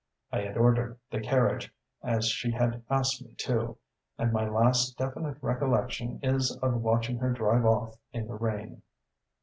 [0.31, 3.77] I had ordered the carriage, as she asked me to;
[4.17, 8.81] and my last definite recollection is of watching her drive off in the rain....